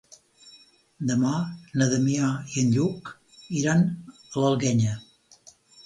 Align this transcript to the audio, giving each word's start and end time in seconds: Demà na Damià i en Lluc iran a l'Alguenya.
Demà 1.11 1.33
na 1.81 1.89
Damià 1.93 2.31
i 2.55 2.59
en 2.65 2.73
Lluc 2.79 3.15
iran 3.63 3.87
a 4.19 4.47
l'Alguenya. 4.47 5.01